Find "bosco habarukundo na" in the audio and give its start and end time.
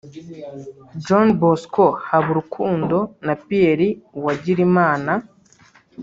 1.41-3.33